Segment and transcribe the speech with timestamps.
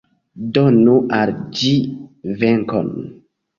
[0.55, 1.75] Donu al ĝi
[2.43, 2.93] venkon!